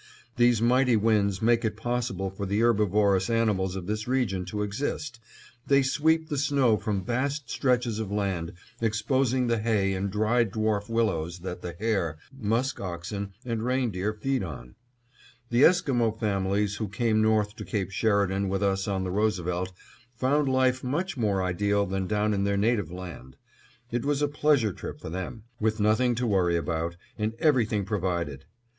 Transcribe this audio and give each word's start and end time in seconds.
These 0.35 0.63
mighty 0.63 0.95
winds 0.95 1.43
make 1.43 1.63
it 1.63 1.77
possible 1.77 2.31
for 2.31 2.47
the 2.47 2.63
herbivorous 2.63 3.29
animals 3.29 3.75
of 3.75 3.85
this 3.85 4.07
region 4.07 4.45
to 4.45 4.63
exist. 4.63 5.19
They 5.67 5.83
sweep 5.83 6.27
the 6.29 6.39
snow 6.39 6.75
from 6.77 7.05
vast 7.05 7.51
stretches 7.51 7.99
of 7.99 8.11
land, 8.11 8.53
exposing 8.81 9.45
the 9.45 9.59
hay 9.59 9.93
and 9.93 10.09
dried 10.09 10.49
dwarf 10.49 10.89
willows, 10.89 11.41
that 11.41 11.61
the 11.61 11.73
hare, 11.77 12.17
musk 12.35 12.81
oxen, 12.81 13.33
and 13.45 13.63
reindeer 13.63 14.11
feed 14.11 14.41
on. 14.43 14.73
The 15.51 15.61
Esquimo 15.65 16.09
families 16.09 16.77
who 16.77 16.87
came 16.87 17.21
north 17.21 17.55
to 17.57 17.63
Cape 17.63 17.91
Sheridan 17.91 18.49
with 18.49 18.63
us 18.63 18.87
on 18.87 19.03
the 19.03 19.11
Roosevelt 19.11 19.71
found 20.15 20.49
life 20.49 20.83
much 20.83 21.15
more 21.15 21.43
ideal 21.43 21.85
than 21.85 22.07
down 22.07 22.33
in 22.33 22.43
their 22.43 22.57
native 22.57 22.89
land. 22.89 23.35
It 23.91 24.03
was 24.03 24.23
a 24.23 24.27
pleasure 24.27 24.73
trip 24.73 24.99
for 24.99 25.11
them, 25.11 25.43
with 25.59 25.79
nothing 25.79 26.15
to 26.15 26.25
worry 26.25 26.57
about, 26.57 26.97
and 27.19 27.35
everything 27.37 27.85
provided. 27.85 28.45